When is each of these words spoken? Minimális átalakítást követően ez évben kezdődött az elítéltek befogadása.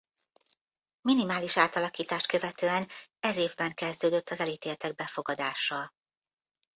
Minimális 1.01 1.57
átalakítást 1.57 2.27
követően 2.27 2.87
ez 3.19 3.37
évben 3.37 3.73
kezdődött 3.73 4.29
az 4.29 4.39
elítéltek 4.39 4.95
befogadása. 4.95 5.93